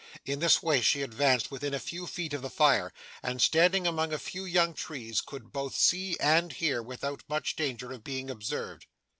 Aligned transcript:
In 0.25 0.39
this 0.39 0.63
way 0.63 0.81
she 0.81 1.03
advanced 1.03 1.51
within 1.51 1.75
a 1.75 1.79
few 1.79 2.07
feet 2.07 2.33
of 2.33 2.41
the 2.41 2.49
fire, 2.49 2.91
and 3.21 3.39
standing 3.39 3.85
among 3.85 4.11
a 4.11 4.17
few 4.17 4.45
young 4.45 4.73
trees, 4.73 5.21
could 5.21 5.53
both 5.53 5.75
see 5.75 6.17
and 6.19 6.51
hear, 6.53 6.81
without 6.81 7.21
much 7.29 7.55
danger 7.55 7.91
of 7.91 8.03
being 8.03 8.27
observed. 8.31 8.87